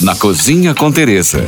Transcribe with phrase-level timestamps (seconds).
[0.00, 1.40] na Cozinha com Teresa.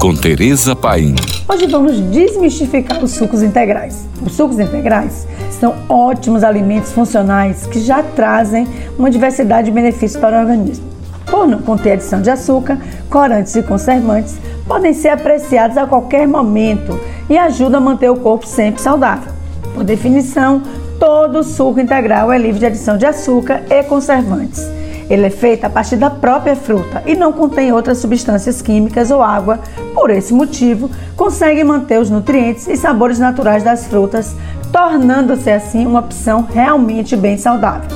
[0.00, 1.16] Com Teresa Paim.
[1.48, 4.06] Hoje vamos desmistificar os sucos integrais.
[4.24, 5.26] Os sucos integrais
[5.58, 10.84] são ótimos alimentos funcionais que já trazem uma diversidade de benefícios para o organismo.
[11.28, 12.78] Por não conter adição de açúcar,
[13.10, 18.46] corantes e conservantes, podem ser apreciados a qualquer momento e ajudam a manter o corpo
[18.46, 19.32] sempre saudável.
[19.74, 20.62] Por definição,
[21.00, 24.75] todo suco integral é livre de adição de açúcar e conservantes.
[25.08, 29.22] Ele é feito a partir da própria fruta e não contém outras substâncias químicas ou
[29.22, 29.60] água.
[29.94, 34.34] Por esse motivo, consegue manter os nutrientes e sabores naturais das frutas,
[34.72, 37.88] tornando-se assim uma opção realmente bem saudável.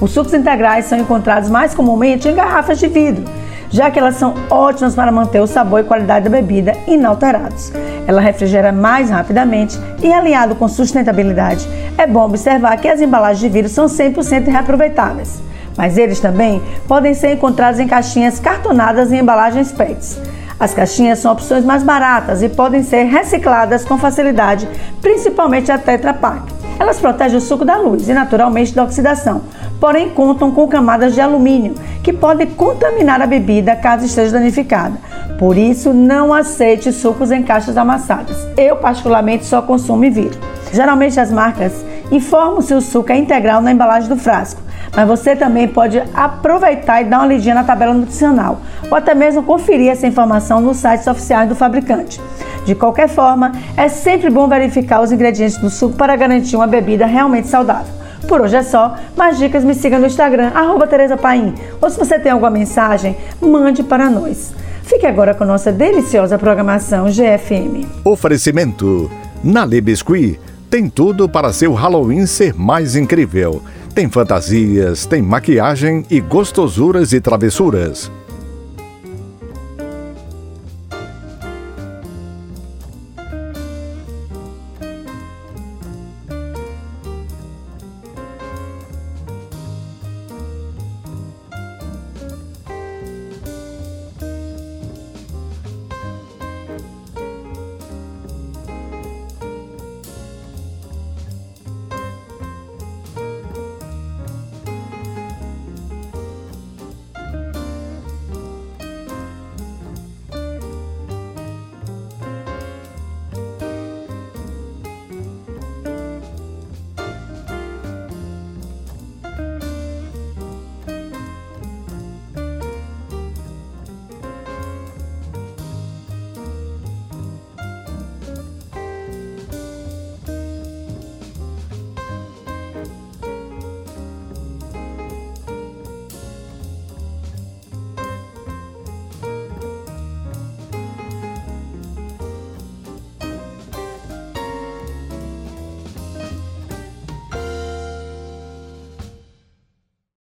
[0.00, 3.24] Os sucos integrais são encontrados mais comumente em garrafas de vidro,
[3.70, 7.72] já que elas são ótimas para manter o sabor e qualidade da bebida inalterados.
[8.06, 11.66] Ela refrigera mais rapidamente e, alinhado com sustentabilidade,
[11.96, 15.40] é bom observar que as embalagens de vidro são 100% reaproveitáveis
[15.80, 20.20] mas eles também podem ser encontrados em caixinhas cartonadas e embalagens PETs.
[20.58, 24.68] As caixinhas são opções mais baratas e podem ser recicladas com facilidade,
[25.00, 26.52] principalmente a Tetra Pak.
[26.78, 29.40] Elas protegem o suco da luz e naturalmente da oxidação,
[29.80, 34.98] porém contam com camadas de alumínio que podem contaminar a bebida caso esteja danificada.
[35.38, 38.36] Por isso, não aceite sucos em caixas amassadas.
[38.54, 40.38] Eu, particularmente, só consumo vidro.
[40.74, 41.72] Geralmente, as marcas
[42.12, 44.60] informam se o suco é integral na embalagem do frasco,
[44.94, 48.60] mas você também pode aproveitar e dar uma lidinha na tabela nutricional,
[48.90, 52.20] ou até mesmo conferir essa informação nos sites oficiais do fabricante.
[52.64, 57.06] De qualquer forma, é sempre bom verificar os ingredientes do suco para garantir uma bebida
[57.06, 58.00] realmente saudável.
[58.28, 58.96] Por hoje é só.
[59.16, 61.54] Mais dicas, me siga no Instagram, arroba Tereza Paim.
[61.80, 64.52] Ou se você tem alguma mensagem, mande para nós.
[64.82, 67.86] Fique agora com nossa deliciosa programação GFM.
[68.04, 69.10] Oferecimento.
[69.42, 73.62] Nali Biscuit tem tudo para seu Halloween ser mais incrível.
[73.94, 78.10] Tem fantasias, tem maquiagem e gostosuras e travessuras.